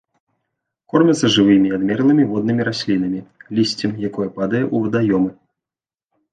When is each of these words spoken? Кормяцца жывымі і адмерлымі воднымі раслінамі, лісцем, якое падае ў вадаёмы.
Кормяцца 0.93 1.29
жывымі 1.35 1.67
і 1.73 1.75
адмерлымі 1.77 2.25
воднымі 2.33 2.67
раслінамі, 2.71 3.21
лісцем, 3.61 3.91
якое 4.11 4.25
падае 4.37 4.63
ў 4.75 4.77
вадаёмы. 4.89 5.31